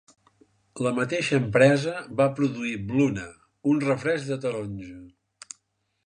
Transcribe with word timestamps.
La 0.85 0.91
mateixa 0.99 1.35
empresa 1.41 1.91
va 2.21 2.25
produir 2.39 2.73
Bluna, 2.91 3.27
un 3.73 3.83
refresc 3.83 4.25
de 4.33 4.39
taronja. 4.47 4.97